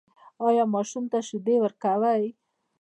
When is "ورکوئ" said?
1.61-2.23